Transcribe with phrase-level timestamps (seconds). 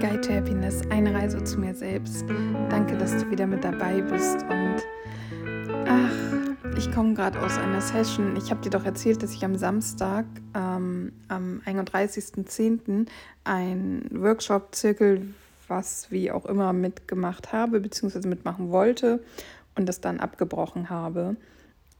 [0.00, 2.24] Guide to Happiness, eine Reise zu mir selbst.
[2.70, 4.42] Danke, dass du wieder mit dabei bist.
[4.48, 4.76] Und
[5.86, 8.34] ach, ich komme gerade aus einer Session.
[8.34, 10.24] Ich habe dir doch erzählt, dass ich am Samstag,
[10.54, 13.08] ähm, am 31.10.,
[13.44, 15.34] ein Workshop-Zirkel,
[15.68, 19.22] was wie auch immer mitgemacht habe, beziehungsweise mitmachen wollte
[19.74, 21.36] und das dann abgebrochen habe.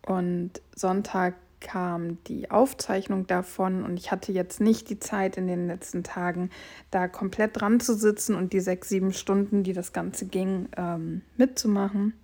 [0.06, 5.66] Und Sonntag kam die Aufzeichnung davon und ich hatte jetzt nicht die Zeit in den
[5.66, 6.50] letzten Tagen,
[6.90, 11.22] da komplett dran zu sitzen und die sechs, sieben Stunden, die das Ganze ging, ähm,
[11.36, 12.14] mitzumachen.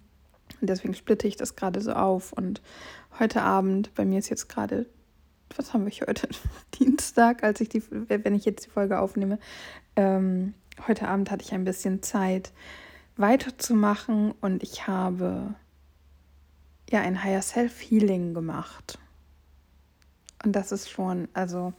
[0.60, 2.32] Und deswegen splitte ich das gerade so auf.
[2.32, 2.62] Und
[3.18, 4.86] heute Abend, bei mir ist jetzt gerade,
[5.56, 6.28] was haben wir heute?
[6.78, 9.38] Dienstag, als ich die, wenn ich jetzt die Folge aufnehme.
[9.96, 10.54] Ähm,
[10.86, 12.52] heute Abend hatte ich ein bisschen Zeit
[13.16, 15.54] weiterzumachen und ich habe
[16.90, 18.98] ja ein Higher Self Healing gemacht.
[20.46, 21.72] Und das ist schon, also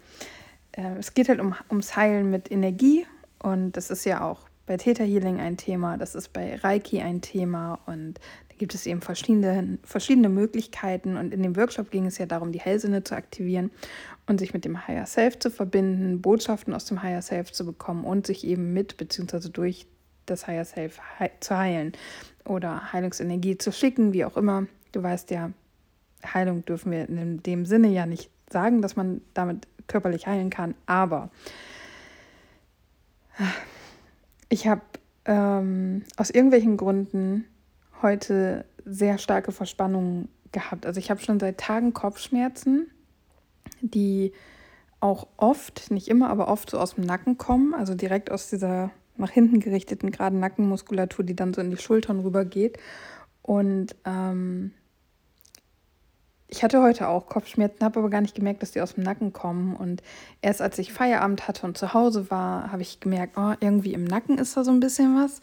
[0.74, 3.06] äh, es geht halt um, ums Heilen mit Energie
[3.40, 7.22] und das ist ja auch bei Theta Healing ein Thema, das ist bei Reiki ein
[7.22, 8.16] Thema und
[8.50, 12.52] da gibt es eben verschiedene, verschiedene Möglichkeiten und in dem Workshop ging es ja darum,
[12.52, 13.72] die Hellsinne zu aktivieren
[14.26, 18.04] und sich mit dem Higher Self zu verbinden, Botschaften aus dem Higher Self zu bekommen
[18.04, 19.48] und sich eben mit bzw.
[19.48, 19.88] durch
[20.26, 21.94] das Higher Self he zu heilen
[22.44, 24.68] oder Heilungsenergie zu schicken, wie auch immer.
[24.92, 25.54] Du weißt ja,
[26.34, 30.76] Heilung dürfen wir in dem Sinne ja nicht sagen, dass man damit körperlich heilen kann,
[30.86, 31.30] aber
[34.50, 34.81] ich habe
[35.26, 37.45] ähm, aus irgendwelchen Gründen
[38.02, 40.86] heute sehr starke Verspannungen gehabt.
[40.86, 42.90] Also ich habe schon seit Tagen Kopfschmerzen,
[43.81, 44.31] die
[45.00, 48.92] auch oft, nicht immer, aber oft so aus dem Nacken kommen, also direkt aus dieser
[49.18, 52.78] nach hinten gerichteten gerade Nackenmuskulatur, die dann so in die Schultern rübergeht.
[53.42, 54.73] Und ähm,
[56.50, 59.34] ich hatte heute auch Kopfschmerzen, habe aber gar nicht gemerkt, dass die aus dem Nacken
[59.34, 59.76] kommen.
[59.76, 60.02] Und
[60.42, 64.06] erst als ich Feierabend hatte und zu Hause war, habe ich gemerkt, oh, irgendwie im
[64.06, 65.42] Nacken ist da so ein bisschen was.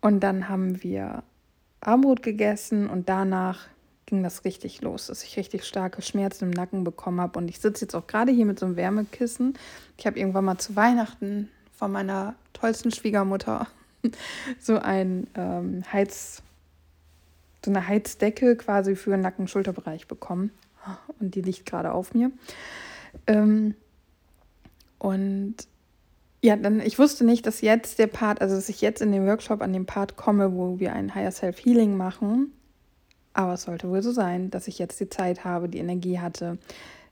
[0.00, 1.22] Und dann haben wir
[1.80, 3.68] Abendbrot gegessen und danach
[4.06, 7.38] ging das richtig los, dass ich richtig starke Schmerzen im Nacken bekommen habe.
[7.38, 9.54] Und ich sitze jetzt auch gerade hier mit so einem Wärmekissen.
[9.96, 13.66] Ich habe irgendwann mal zu Weihnachten von meiner tollsten Schwiegermutter
[14.60, 16.42] so ein ähm, Heiz
[17.64, 20.50] so eine Heizdecke quasi für den Nacken-Schulterbereich bekommen.
[21.20, 22.30] Und die liegt gerade auf mir.
[23.26, 23.74] Ähm,
[24.98, 25.54] und
[26.42, 29.26] ja, dann, ich wusste nicht, dass jetzt der Part, also dass ich jetzt in den
[29.26, 32.52] Workshop an den Part komme, wo wir ein Higher Self Healing machen.
[33.32, 36.58] Aber es sollte wohl so sein, dass ich jetzt die Zeit habe, die Energie hatte,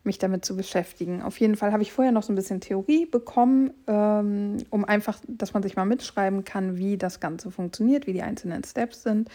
[0.02, 1.22] mich damit zu beschäftigen.
[1.22, 5.20] Auf jeden Fall habe ich vorher noch so ein bisschen Theorie bekommen, ähm, um einfach,
[5.28, 9.30] dass man sich mal mitschreiben kann, wie das Ganze funktioniert, wie die einzelnen Steps sind.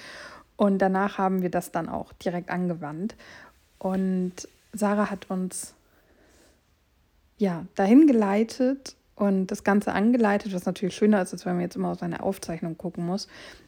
[0.57, 3.15] Und danach haben wir das dann auch direkt angewandt.
[3.77, 4.33] Und
[4.73, 5.73] Sarah hat uns
[7.37, 11.75] ja dahin geleitet und das Ganze angeleitet, was natürlich schöner ist, als wenn man jetzt
[11.75, 13.27] immer auf seine Aufzeichnung gucken muss.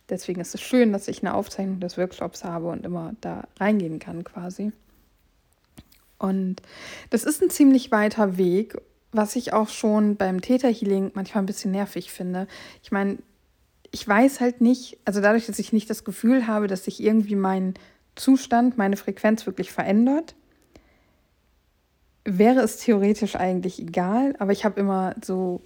[0.10, 4.00] Deswegen ist es schön, dass ich eine Aufzeichnung des Workshops habe und immer da reingehen
[4.00, 4.72] kann quasi.
[6.18, 6.62] Und
[7.10, 8.78] das ist ein ziemlich weiter Weg,
[9.12, 12.48] was ich auch schon beim Theta Healing manchmal ein bisschen nervig finde.
[12.84, 13.18] Ich meine,
[13.92, 17.36] ich weiß halt nicht, also dadurch, dass ich nicht das Gefühl habe, dass sich irgendwie
[17.36, 17.74] mein
[18.16, 20.36] Zustand, meine Frequenz wirklich verändert,
[22.26, 25.62] wäre es theoretisch eigentlich egal, aber ich habe immer so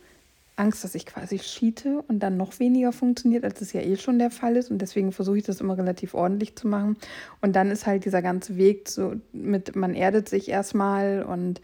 [0.61, 4.19] Angst, dass ich quasi cheate und dann noch weniger funktioniert, als es ja eh schon
[4.19, 4.69] der Fall ist.
[4.69, 6.97] Und deswegen versuche ich das immer relativ ordentlich zu machen.
[7.41, 11.61] Und dann ist halt dieser ganze Weg so mit, man erdet sich erstmal und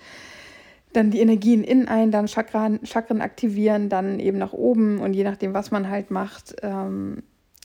[0.93, 5.23] dann die Energien in ein, dann Chakren, Chakren aktivieren, dann eben nach oben und je
[5.23, 7.23] nachdem, was man halt macht, ähm,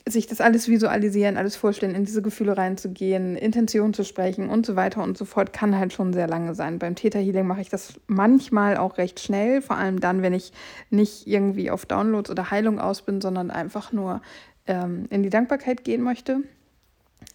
[0.09, 4.75] sich das alles visualisieren, alles vorstellen, in diese Gefühle reinzugehen, Intention zu sprechen und so
[4.75, 6.79] weiter und so fort, kann halt schon sehr lange sein.
[6.79, 10.53] Beim Theta Healing mache ich das manchmal auch recht schnell, vor allem dann, wenn ich
[10.91, 14.23] nicht irgendwie auf Downloads oder Heilung aus bin, sondern einfach nur
[14.67, 16.41] ähm, in die Dankbarkeit gehen möchte.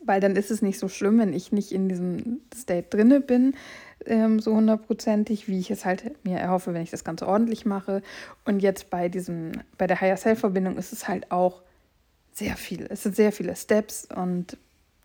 [0.04, 3.56] Weil dann ist es nicht so schlimm, wenn ich nicht in diesem State drinne bin,
[4.08, 8.02] ähm, so hundertprozentig, wie ich es halt mir erhoffe, wenn ich das Ganze ordentlich mache.
[8.46, 11.62] Und jetzt bei diesem, bei der Higher Self-Verbindung ist es halt auch
[12.34, 12.88] sehr viel.
[12.90, 14.58] Es sind sehr viele Steps und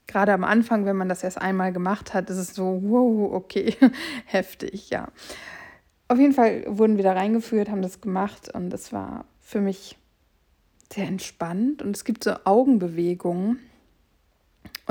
[0.07, 3.75] gerade am Anfang, wenn man das erst einmal gemacht hat, ist es so, wow, okay,
[4.27, 5.09] heftig, ja.
[6.09, 9.97] Auf jeden Fall wurden wir da reingeführt, haben das gemacht und es war für mich
[10.93, 13.59] sehr entspannt und es gibt so Augenbewegungen,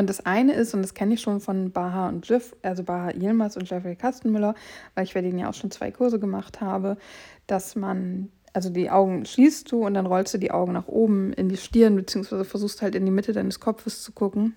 [0.01, 3.12] und das eine ist, und das kenne ich schon von Baha und Jeff, also Baha
[3.12, 4.56] Yilmaz und Jeffrey Kastenmüller,
[4.95, 6.98] weil ich bei denen ja auch schon zwei Kurse gemacht habe,
[7.45, 11.33] dass man, also die Augen schließt du und dann rollst du die Augen nach oben
[11.33, 14.56] in die Stirn, beziehungsweise versuchst halt in die Mitte deines Kopfes zu gucken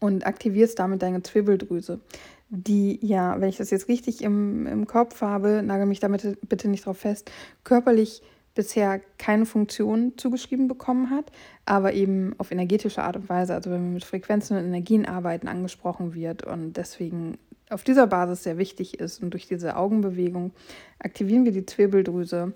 [0.00, 2.00] und aktivierst damit deine Zwirbeldrüse,
[2.48, 6.68] die ja, wenn ich das jetzt richtig im, im Kopf habe, nagel mich damit bitte
[6.68, 7.30] nicht drauf fest,
[7.64, 8.22] körperlich
[8.54, 11.32] bisher keine Funktion zugeschrieben bekommen hat,
[11.64, 15.48] aber eben auf energetische Art und Weise, also wenn wir mit Frequenzen und Energien arbeiten,
[15.48, 17.38] angesprochen wird und deswegen
[17.70, 19.22] auf dieser Basis sehr wichtig ist.
[19.22, 20.52] Und durch diese Augenbewegung
[20.98, 22.52] aktivieren wir die Zwirbeldrüse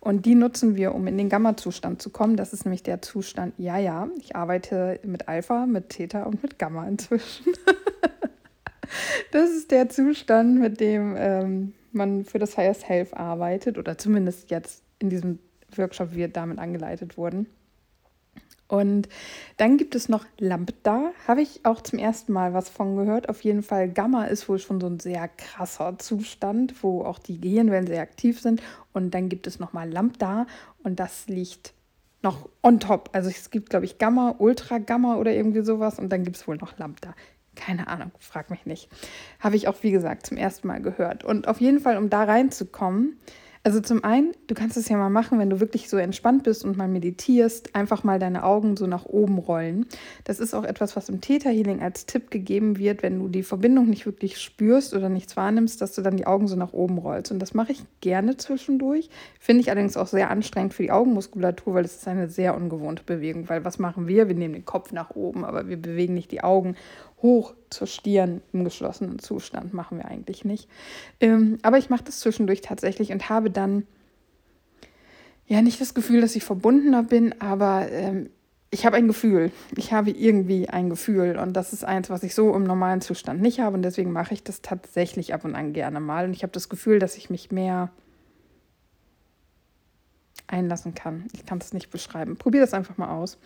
[0.00, 2.36] und die nutzen wir, um in den Gamma-Zustand zu kommen.
[2.36, 6.58] Das ist nämlich der Zustand, ja, ja, ich arbeite mit Alpha, mit Theta und mit
[6.58, 7.52] Gamma inzwischen.
[9.32, 14.50] das ist der Zustand, mit dem ähm, man für das Higher Self arbeitet oder zumindest
[14.50, 15.38] jetzt in diesem
[15.76, 17.46] Workshop wir damit angeleitet wurden.
[18.68, 19.08] Und
[19.56, 23.30] dann gibt es noch Lambda, habe ich auch zum ersten Mal was von gehört.
[23.30, 27.40] Auf jeden Fall Gamma ist wohl schon so ein sehr krasser Zustand, wo auch die
[27.40, 28.62] Gehirnwellen sehr aktiv sind.
[28.92, 30.46] Und dann gibt es nochmal Lambda
[30.82, 31.72] und das liegt
[32.22, 33.08] noch on top.
[33.14, 36.46] Also es gibt, glaube ich, Gamma, Ultra Gamma oder irgendwie sowas und dann gibt es
[36.46, 37.14] wohl noch Lambda.
[37.54, 38.90] Keine Ahnung, frag mich nicht.
[39.40, 41.24] Habe ich auch, wie gesagt, zum ersten Mal gehört.
[41.24, 43.18] Und auf jeden Fall, um da reinzukommen,
[43.64, 46.64] also zum einen, du kannst es ja mal machen, wenn du wirklich so entspannt bist
[46.64, 49.86] und mal meditierst, einfach mal deine Augen so nach oben rollen.
[50.24, 53.42] Das ist auch etwas, was im Theta Healing als Tipp gegeben wird, wenn du die
[53.42, 56.98] Verbindung nicht wirklich spürst oder nichts wahrnimmst, dass du dann die Augen so nach oben
[56.98, 57.32] rollst.
[57.32, 59.10] Und das mache ich gerne zwischendurch.
[59.40, 63.02] Finde ich allerdings auch sehr anstrengend für die Augenmuskulatur, weil es ist eine sehr ungewohnte
[63.04, 63.48] Bewegung.
[63.48, 64.28] Weil was machen wir?
[64.28, 66.76] Wir nehmen den Kopf nach oben, aber wir bewegen nicht die Augen
[67.22, 69.74] hoch zur Stirn im geschlossenen Zustand.
[69.74, 70.68] Machen wir eigentlich nicht.
[71.20, 73.86] Ähm, aber ich mache das zwischendurch tatsächlich und habe dann
[75.46, 78.30] ja nicht das Gefühl, dass ich verbundener bin, aber ähm,
[78.70, 79.50] ich habe ein Gefühl.
[79.76, 83.40] Ich habe irgendwie ein Gefühl und das ist eins, was ich so im normalen Zustand
[83.40, 86.42] nicht habe und deswegen mache ich das tatsächlich ab und an gerne mal und ich
[86.42, 87.90] habe das Gefühl, dass ich mich mehr
[90.46, 91.26] einlassen kann.
[91.32, 92.36] Ich kann es nicht beschreiben.
[92.36, 93.38] Probier das einfach mal aus.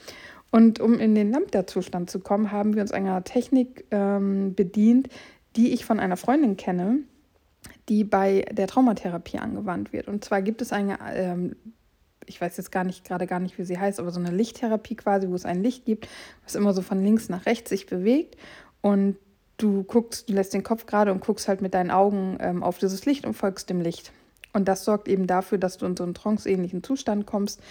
[0.52, 5.08] Und um in den Lambda-Zustand zu kommen, haben wir uns einer Technik ähm, bedient,
[5.56, 6.98] die ich von einer Freundin kenne,
[7.88, 10.08] die bei der Traumatherapie angewandt wird.
[10.08, 11.56] Und zwar gibt es eine, ähm,
[12.26, 14.94] ich weiß jetzt gar nicht, gerade gar nicht, wie sie heißt, aber so eine Lichttherapie
[14.94, 16.06] quasi, wo es ein Licht gibt,
[16.44, 18.36] was immer so von links nach rechts sich bewegt.
[18.82, 19.16] Und
[19.56, 22.76] du guckst, du lässt den Kopf gerade und guckst halt mit deinen Augen ähm, auf
[22.76, 24.12] dieses Licht und folgst dem Licht.
[24.52, 27.62] Und das sorgt eben dafür, dass du in so einen tranceähnlichen Zustand kommst,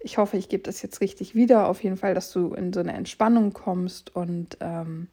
[0.00, 1.68] ich hoffe, ich gebe das jetzt richtig wieder.
[1.68, 5.08] Auf jeden Fall, dass du in so eine Entspannung kommst und ähm,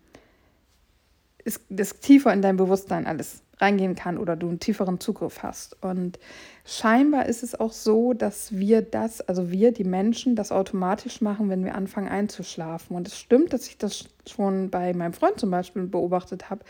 [1.44, 5.82] es, das tiefer in dein Bewusstsein alles reingehen kann oder du einen tieferen Zugriff hast.
[5.82, 6.20] Und
[6.66, 11.50] scheinbar ist es auch so, dass wir das, also wir, die Menschen, das automatisch machen,
[11.50, 12.96] wenn wir anfangen einzuschlafen.
[12.96, 16.66] Und es stimmt, dass ich das schon bei meinem Freund zum Beispiel beobachtet habe,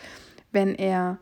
[0.51, 1.17] wenn er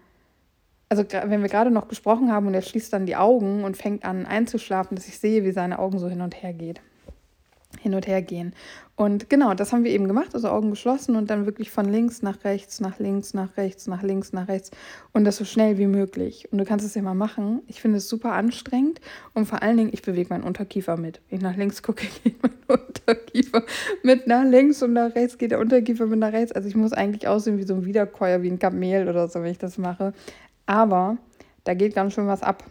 [0.94, 4.06] also wenn wir gerade noch gesprochen haben und er schließt dann die Augen und fängt
[4.06, 6.82] an einzuschlafen, dass ich sehe, wie seine Augen so hin und her geht.
[7.82, 8.54] Hin und her gehen.
[8.96, 12.22] Und genau, das haben wir eben gemacht, also Augen geschlossen und dann wirklich von links
[12.22, 14.70] nach rechts, nach links, nach rechts, nach links, nach rechts
[15.14, 16.48] und das so schnell wie möglich.
[16.52, 17.64] Und du kannst es mal machen.
[17.66, 19.02] Ich finde es super anstrengend
[19.34, 21.22] und vor allen Dingen, ich bewege meinen Unterkiefer mit.
[21.28, 23.64] Wenn ich nach links gucke, geht mein Unterkiefer
[24.04, 26.52] mit nach links und nach rechts geht der Unterkiefer mit nach rechts.
[26.52, 29.52] Also ich muss eigentlich aussehen wie so ein Wiederkäuer, wie ein Kamel oder so, wenn
[29.52, 30.14] ich das mache.
[30.66, 31.18] Aber
[31.64, 32.64] da geht ganz schön was ab.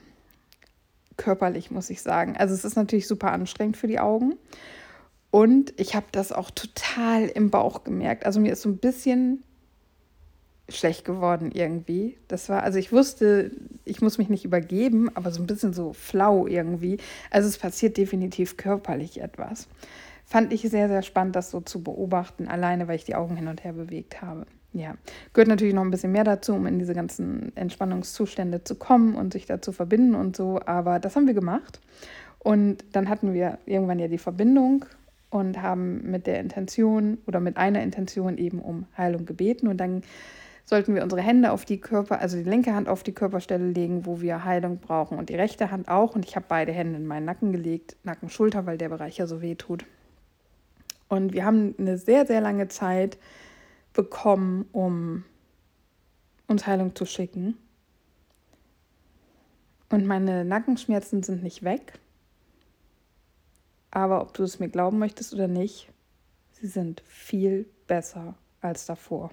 [1.16, 2.36] Körperlich, muss ich sagen.
[2.36, 4.34] Also es ist natürlich super anstrengend für die Augen.
[5.30, 8.26] Und ich habe das auch total im Bauch gemerkt.
[8.26, 9.42] Also mir ist so ein bisschen
[10.68, 12.18] schlecht geworden irgendwie.
[12.28, 13.50] Das war, also ich wusste,
[13.84, 16.98] ich muss mich nicht übergeben, aber so ein bisschen so flau irgendwie.
[17.30, 19.68] Also es passiert definitiv körperlich etwas.
[20.24, 23.48] Fand ich sehr, sehr spannend, das so zu beobachten, alleine weil ich die Augen hin
[23.48, 24.94] und her bewegt habe ja,
[25.32, 29.32] gehört natürlich noch ein bisschen mehr dazu, um in diese ganzen Entspannungszustände zu kommen und
[29.32, 30.60] sich da zu verbinden und so.
[30.64, 31.80] Aber das haben wir gemacht.
[32.38, 34.84] Und dann hatten wir irgendwann ja die Verbindung
[35.30, 39.68] und haben mit der Intention oder mit einer Intention eben um Heilung gebeten.
[39.68, 40.02] Und dann
[40.64, 44.06] sollten wir unsere Hände auf die Körper, also die linke Hand auf die Körperstelle legen,
[44.06, 46.14] wo wir Heilung brauchen und die rechte Hand auch.
[46.14, 49.26] Und ich habe beide Hände in meinen Nacken gelegt, Nacken, Schulter, weil der Bereich ja
[49.26, 49.84] so weh tut.
[51.08, 53.18] Und wir haben eine sehr, sehr lange Zeit
[53.92, 55.24] bekommen, um
[56.46, 57.56] uns Heilung zu schicken.
[59.88, 61.98] Und meine Nackenschmerzen sind nicht weg.
[63.90, 65.92] Aber ob du es mir glauben möchtest oder nicht,
[66.52, 69.30] sie sind viel besser als davor.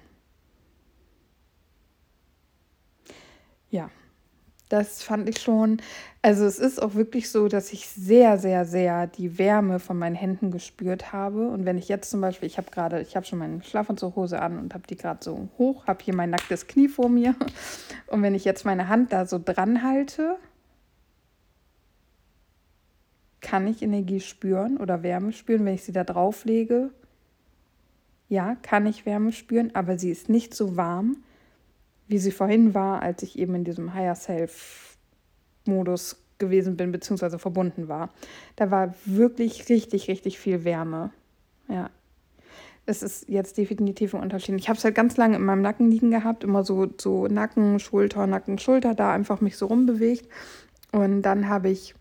[3.70, 3.89] Ja,
[4.70, 5.82] das fand ich schon.
[6.22, 10.16] Also es ist auch wirklich so, dass ich sehr, sehr, sehr die Wärme von meinen
[10.16, 11.50] Händen gespürt habe.
[11.50, 14.60] Und wenn ich jetzt zum Beispiel, ich habe gerade, ich habe schon meine Schlafanzughose an
[14.60, 17.36] und habe die gerade so hoch, habe hier mein nacktes Knie vor mir.
[18.08, 20.38] Und wenn ich jetzt meine Hand da so dran halte,
[23.42, 26.90] kann ich Energie spüren oder Wärme spüren, wenn ich sie da drauf lege.
[28.28, 31.18] Ja, kann ich Wärme spüren, aber sie ist nicht so warm,
[32.10, 34.98] wie sie vorhin war, als ich eben in diesem Higher Self
[35.66, 38.10] Modus gewesen bin, beziehungsweise verbunden war.
[38.56, 41.12] Da war wirklich richtig, richtig viel Wärme.
[41.68, 41.89] Ja.
[42.86, 44.56] Das ist jetzt definitiv ein Unterschied.
[44.56, 47.80] Ich habe es halt ganz lange in meinem Nacken liegen gehabt, immer so, so Nacken,
[47.80, 50.28] Schulter, Nacken, Schulter, da einfach mich so rumbewegt.
[50.92, 51.94] Und dann habe ich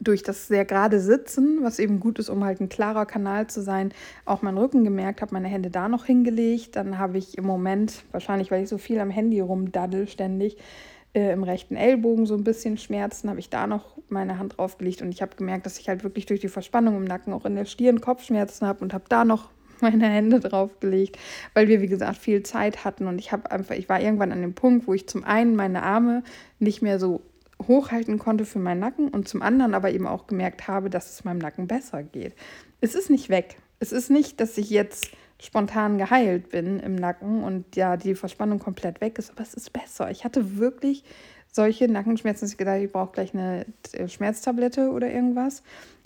[0.00, 3.62] durch das sehr gerade Sitzen, was eben gut ist, um halt ein klarer Kanal zu
[3.62, 3.92] sein,
[4.24, 6.76] auch meinen Rücken gemerkt, habe meine Hände da noch hingelegt.
[6.76, 10.58] Dann habe ich im Moment, wahrscheinlich weil ich so viel am Handy rumdaddel ständig,
[11.14, 15.00] äh, im rechten Ellbogen so ein bisschen Schmerzen, habe ich da noch meine Hand draufgelegt
[15.00, 17.54] und ich habe gemerkt, dass ich halt wirklich durch die Verspannung im Nacken auch in
[17.54, 19.48] der Stirn Kopfschmerzen habe und habe da noch
[19.80, 21.18] meine Hände draufgelegt,
[21.54, 24.42] weil wir, wie gesagt, viel Zeit hatten und ich habe einfach, ich war irgendwann an
[24.42, 26.22] dem Punkt, wo ich zum einen meine Arme
[26.58, 27.22] nicht mehr so
[27.68, 31.24] hochhalten konnte für meinen Nacken und zum anderen aber eben auch gemerkt habe, dass es
[31.24, 32.34] meinem Nacken besser geht.
[32.80, 33.56] Es ist nicht weg.
[33.80, 35.10] Es ist nicht, dass ich jetzt
[35.42, 39.72] spontan geheilt bin im Nacken und ja, die Verspannung komplett weg ist, aber es ist
[39.72, 40.10] besser.
[40.10, 41.04] Ich hatte wirklich
[41.50, 45.62] solche Nackenschmerzen, dass ich gedacht ich brauche gleich eine äh, Schmerztablette oder irgendwas.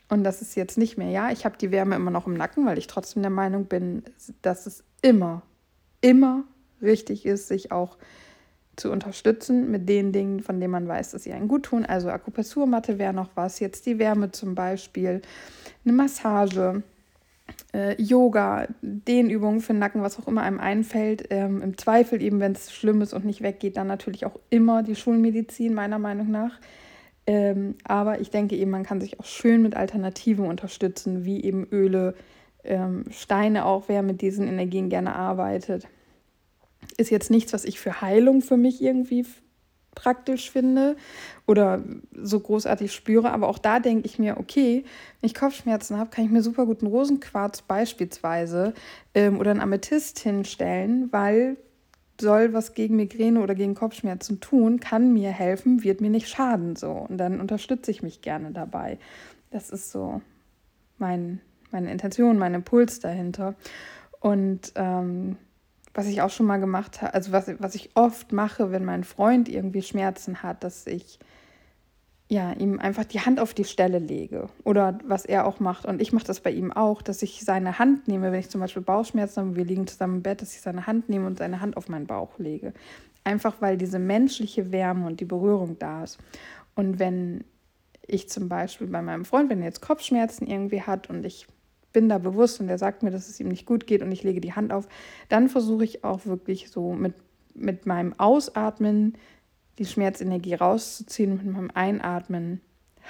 [0.09, 1.11] Und das ist jetzt nicht mehr.
[1.11, 4.03] Ja, ich habe die Wärme immer noch im Nacken, weil ich trotzdem der Meinung bin,
[4.41, 5.43] dass es immer,
[6.01, 6.45] immer
[6.81, 7.99] richtig ist, sich auch
[8.79, 11.85] zu unterstützen mit den Dingen, von denen man weiß, dass sie einen gut tun.
[11.85, 15.23] Also Akupressurmatte wäre noch was, jetzt die Wärme zum Beispiel,
[15.85, 16.83] eine Massage,
[17.75, 21.27] äh, Yoga, Dehnübungen für den Nacken, was auch immer einem einfällt.
[21.31, 24.83] Ähm, Im Zweifel eben, wenn es schlimm ist und nicht weggeht, dann natürlich auch immer
[24.83, 26.59] die Schulmedizin, meiner Meinung nach.
[27.27, 31.67] Ähm, aber ich denke eben, man kann sich auch schön mit Alternativen unterstützen, wie eben
[31.71, 32.15] Öle,
[32.65, 35.87] ähm, Steine auch, wer mit diesen Energien gerne arbeitet.
[36.97, 39.25] Ist jetzt nichts, was ich für Heilung für mich irgendwie
[39.99, 40.97] praktisch finde
[41.47, 43.33] oder so großartig spüre.
[43.33, 44.85] Aber auch da denke ich mir, okay,
[45.21, 48.75] wenn ich Kopfschmerzen habe, kann ich mir super gut einen Rosenquarz beispielsweise
[49.15, 51.57] ähm, oder einen Amethyst hinstellen, weil
[52.21, 56.77] soll was gegen Migräne oder gegen Kopfschmerzen tun, kann mir helfen, wird mir nicht schaden
[56.77, 56.91] so.
[56.91, 58.99] Und dann unterstütze ich mich gerne dabei.
[59.51, 60.21] Das ist so
[60.99, 61.41] mein,
[61.71, 63.55] meine Intention, mein Impuls dahinter.
[64.21, 65.37] Und ähm,
[65.99, 69.03] was ich auch schon mal gemacht habe, also was, was ich oft mache, wenn mein
[69.03, 71.19] Freund irgendwie Schmerzen hat, dass ich
[72.29, 74.49] ja, ihm einfach die Hand auf die Stelle lege.
[74.63, 75.87] Oder was er auch macht.
[75.87, 78.61] Und ich mache das bei ihm auch, dass ich seine Hand nehme, wenn ich zum
[78.61, 81.61] Beispiel Bauchschmerzen habe, wir liegen zusammen im Bett, dass ich seine Hand nehme und seine
[81.61, 82.75] Hand auf meinen Bauch lege.
[83.25, 86.19] Einfach weil diese menschliche Wärme und die Berührung da ist.
[86.77, 87.43] Und wenn
[88.07, 91.49] ich zum Beispiel bei meinem Freund, wenn er jetzt Kopfschmerzen irgendwie hat und ich
[91.99, 94.23] bin da bewusst und er sagt mir, dass es ihm nicht gut geht und ich
[94.23, 94.87] lege die Hand auf,
[95.29, 97.15] dann versuche ich auch wirklich so mit,
[97.55, 99.15] mit meinem Ausatmen
[99.79, 102.61] die Schmerzenergie rauszuziehen mit meinem Einatmen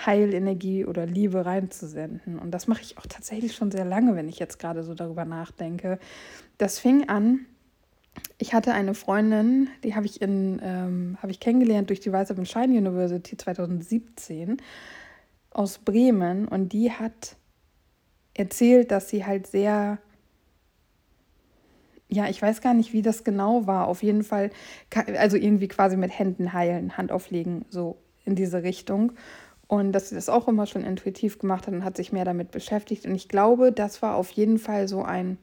[0.07, 2.39] Heilenergie oder Liebe reinzusenden.
[2.39, 5.27] Und das mache ich auch tatsächlich schon sehr lange, wenn ich jetzt gerade so darüber
[5.27, 5.99] nachdenke.
[6.57, 7.45] Das fing an,
[8.39, 12.79] ich hatte eine Freundin, die habe ich, ähm, hab ich kennengelernt durch die Weißer Shine
[12.79, 14.57] University 2017
[15.51, 17.37] aus Bremen und die hat
[18.39, 19.99] erzählt, dass sie halt sehr
[22.11, 23.87] ja, ich weiß gar nicht, wie das genau war.
[23.87, 24.51] Auf jeden Fall,
[25.19, 29.13] also irgendwie quasi mit Händen heilen, Hand auflegen, so in diese Richtung.
[29.67, 32.51] Und dass sie das auch immer schon intuitiv gemacht hat und hat sich mehr damit
[32.51, 33.05] beschäftigt.
[33.05, 35.37] Und ich glaube, das war auf jeden Fall so ein.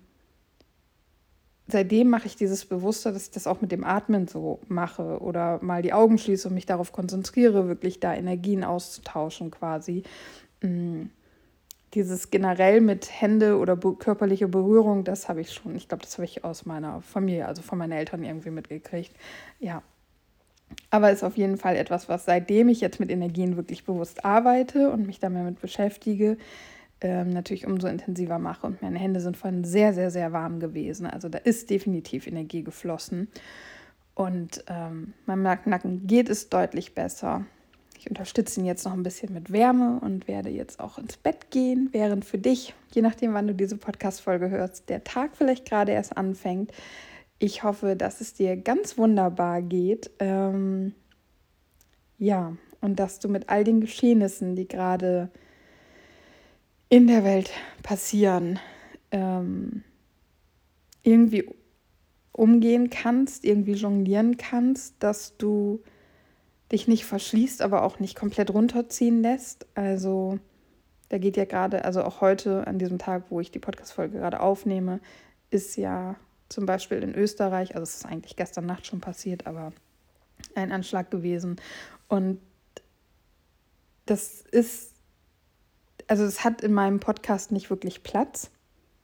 [1.68, 5.60] Seitdem mache ich dieses Bewusster, dass ich das auch mit dem Atmen so mache oder
[5.64, 10.04] mal die Augen schließe und mich darauf konzentriere, wirklich da Energien auszutauschen quasi.
[10.62, 11.06] Mm
[11.94, 15.76] dieses generell mit Hände oder körperliche Berührung, das habe ich schon.
[15.76, 19.16] Ich glaube, das habe ich aus meiner Familie, also von meinen Eltern irgendwie mitgekriegt.
[19.60, 19.82] Ja.
[20.90, 24.90] Aber ist auf jeden Fall etwas, was seitdem ich jetzt mit Energien wirklich bewusst arbeite
[24.92, 26.38] und mich damit beschäftige,
[27.02, 28.66] ähm, natürlich umso intensiver mache.
[28.68, 31.06] Und meine Hände sind vorhin sehr, sehr, sehr warm gewesen.
[31.06, 33.28] Also da ist definitiv Energie geflossen.
[34.16, 37.46] Und ähm, meinem Nacken geht es deutlich besser.
[37.98, 41.52] Ich unterstütze ihn jetzt noch ein bisschen mit Wärme und werde jetzt auch ins Bett
[41.52, 45.92] gehen, während für dich, je nachdem, wann du diese Podcast-Folge hörst, der Tag vielleicht gerade
[45.92, 46.72] erst anfängt.
[47.40, 50.12] Ich hoffe, dass es dir ganz wunderbar geht.
[50.20, 50.94] Ähm,
[52.18, 55.30] ja, und dass du mit all den Geschehnissen, die gerade
[56.90, 57.52] in der Welt
[57.84, 58.60] passieren,
[59.12, 59.84] ähm,
[61.04, 61.50] irgendwie
[62.32, 65.82] umgehen kannst, irgendwie jonglieren kannst, dass du
[66.72, 69.68] dich nicht verschließt, aber auch nicht komplett runterziehen lässt.
[69.76, 70.40] Also
[71.10, 74.40] da geht ja gerade, also auch heute an diesem Tag, wo ich die Podcast-Folge gerade
[74.40, 75.00] aufnehme,
[75.52, 76.16] ist ja
[76.50, 79.74] zum Beispiel in Österreich, also es ist eigentlich gestern Nacht schon passiert, aber
[80.56, 81.58] ein Anschlag gewesen.
[82.08, 82.40] Und
[84.06, 84.94] das ist,
[86.08, 88.52] also es hat in meinem Podcast nicht wirklich Platz,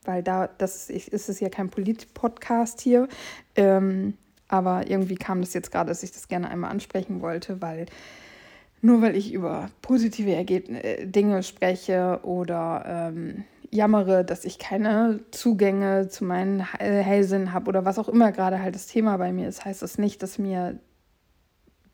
[0.04, 3.08] weil da, das ist, ist es ja kein Polit-Podcast hier.
[3.56, 4.18] Ähm,
[4.52, 7.86] aber irgendwie kam das jetzt gerade, dass ich das gerne einmal ansprechen wollte, weil
[8.82, 15.22] nur weil ich über positive Ergebnisse, äh, Dinge spreche oder ähm, jammere, dass ich keine
[15.32, 19.48] Zugänge zu meinen Hellsinn habe oder was auch immer gerade halt das Thema bei mir
[19.48, 20.78] ist, heißt das nicht, dass mir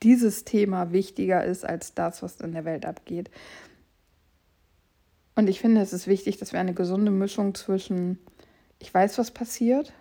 [0.02, 3.30] dieses Thema wichtiger ist als das, was in der Welt abgeht.
[5.36, 8.18] Und ich finde, es ist wichtig, dass wir eine gesunde Mischung zwischen
[8.80, 9.92] ich weiß, was passiert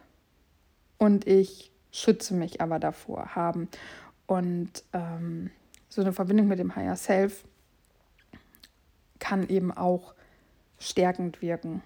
[0.97, 3.67] und ich schütze mich aber davor haben.
[4.25, 5.51] Und ähm,
[5.89, 7.43] so eine Verbindung mit dem Higher Self
[9.19, 10.13] kann eben auch
[10.79, 11.81] stärkend wirken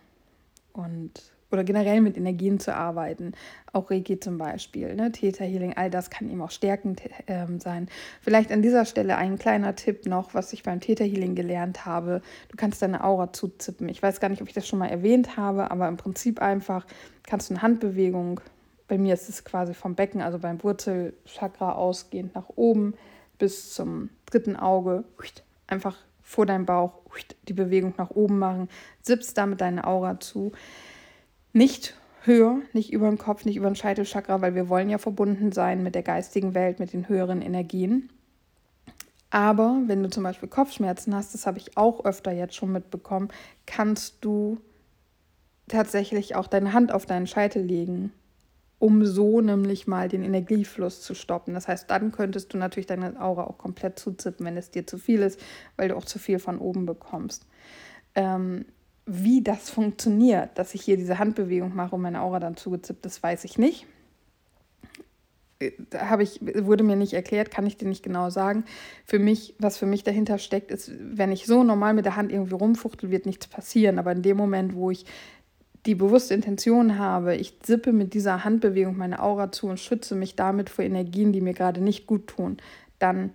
[0.73, 3.33] und oder generell mit Energien zu arbeiten,
[3.73, 7.89] auch Reiki zum Beispiel, ne, Theta Healing, all das kann eben auch stärkend ähm, sein.
[8.21, 12.21] Vielleicht an dieser Stelle ein kleiner Tipp noch, was ich beim Theta Healing gelernt habe.
[12.49, 13.89] Du kannst deine Aura zuzippen.
[13.89, 16.85] Ich weiß gar nicht, ob ich das schon mal erwähnt habe, aber im Prinzip einfach
[17.23, 18.39] kannst du eine Handbewegung,
[18.91, 22.93] bei mir ist es quasi vom Becken, also beim Wurzelchakra ausgehend nach oben
[23.37, 25.05] bis zum dritten Auge,
[25.65, 26.91] einfach vor deinem Bauch
[27.47, 28.67] die Bewegung nach oben machen,
[29.01, 30.51] sippst damit deine Aura zu.
[31.53, 35.53] Nicht höher, nicht über den Kopf, nicht über den Scheitelchakra, weil wir wollen ja verbunden
[35.53, 38.09] sein mit der geistigen Welt, mit den höheren Energien.
[39.29, 43.29] Aber wenn du zum Beispiel Kopfschmerzen hast, das habe ich auch öfter jetzt schon mitbekommen,
[43.65, 44.59] kannst du
[45.69, 48.11] tatsächlich auch deine Hand auf deinen Scheitel legen
[48.81, 51.53] um so nämlich mal den Energiefluss zu stoppen.
[51.53, 54.97] Das heißt, dann könntest du natürlich deine Aura auch komplett zuzippen, wenn es dir zu
[54.97, 55.39] viel ist,
[55.77, 57.45] weil du auch zu viel von oben bekommst.
[58.15, 58.65] Ähm,
[59.05, 63.21] wie das funktioniert, dass ich hier diese Handbewegung mache und meine Aura dann zugezippt ist,
[63.21, 63.85] weiß ich nicht.
[65.59, 68.65] Äh, habe ich, wurde mir nicht erklärt, kann ich dir nicht genau sagen.
[69.05, 72.31] Für mich, was für mich dahinter steckt, ist, wenn ich so normal mit der Hand
[72.31, 73.99] irgendwie rumfuchtel, wird nichts passieren.
[73.99, 75.05] Aber in dem Moment, wo ich
[75.85, 80.35] die bewusste Intention habe, ich zippe mit dieser Handbewegung meine Aura zu und schütze mich
[80.35, 82.57] damit vor Energien, die mir gerade nicht gut tun,
[82.99, 83.31] dann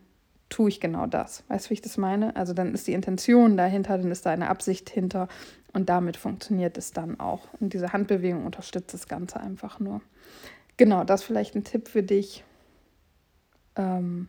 [0.48, 1.42] tue ich genau das.
[1.48, 2.36] Weißt du, wie ich das meine?
[2.36, 5.28] Also dann ist die Intention dahinter, dann ist da eine Absicht hinter
[5.72, 7.48] und damit funktioniert es dann auch.
[7.60, 10.00] Und diese Handbewegung unterstützt das Ganze einfach nur.
[10.76, 12.44] Genau, das vielleicht ein Tipp für dich.
[13.74, 14.28] Ähm,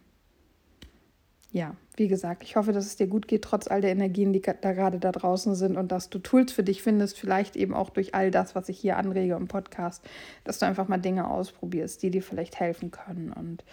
[1.51, 4.41] ja, wie gesagt, ich hoffe, dass es dir gut geht, trotz all der Energien, die
[4.41, 7.89] da gerade da draußen sind und dass du Tools für dich findest, vielleicht eben auch
[7.89, 10.03] durch all das, was ich hier anrege im Podcast,
[10.43, 13.33] dass du einfach mal Dinge ausprobierst, die dir vielleicht helfen können.
[13.33, 13.63] Und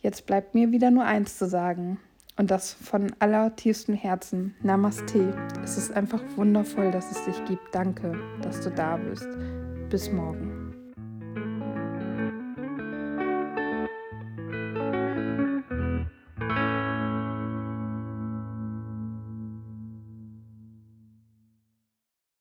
[0.00, 1.98] jetzt bleibt mir wieder nur eins zu sagen
[2.36, 4.54] und das von allertiefstem Herzen.
[4.62, 5.34] Namaste.
[5.62, 7.74] Es ist einfach wundervoll, dass es dich gibt.
[7.74, 9.28] Danke, dass du da bist.
[9.90, 10.51] Bis morgen.